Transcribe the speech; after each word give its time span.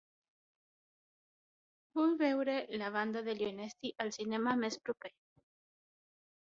Vull 1.99 2.17
veure 2.23 2.57
"La 2.83 2.89
banda 2.97 3.21
degli 3.29 3.47
onesti" 3.53 3.95
al 4.07 4.13
cinema 4.19 4.59
més 4.67 4.83
proper. 4.89 5.17